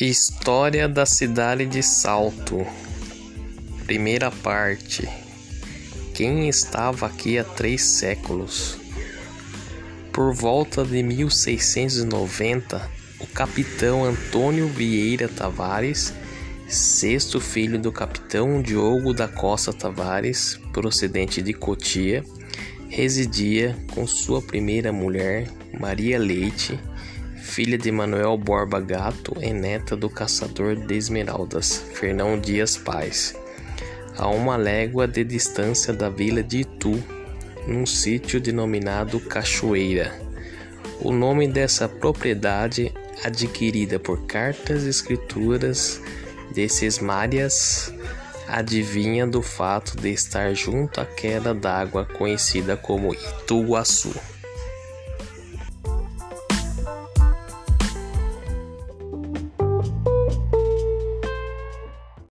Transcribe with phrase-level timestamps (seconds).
[0.00, 2.64] História da cidade de Salto.
[3.84, 5.08] Primeira parte.
[6.14, 8.78] Quem estava aqui há três séculos?
[10.12, 12.88] Por volta de 1690,
[13.18, 16.14] o capitão Antônio Vieira Tavares,
[16.68, 22.24] sexto filho do capitão Diogo da Costa Tavares, procedente de Cotia,
[22.88, 26.78] residia com sua primeira mulher, Maria Leite,
[27.48, 33.34] filha de Manuel Borba Gato e neta do caçador de esmeraldas, Fernão Dias Paz,
[34.18, 37.02] a uma légua de distância da vila de Itu,
[37.66, 40.12] num sítio denominado Cachoeira.
[41.00, 42.92] O nome dessa propriedade,
[43.24, 46.02] adquirida por cartas e escrituras
[46.52, 47.92] de Sesmárias,
[48.46, 54.37] adivinha do fato de estar junto à queda d'água conhecida como Ituguaçu.